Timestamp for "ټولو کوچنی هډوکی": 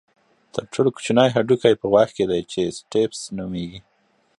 0.73-1.73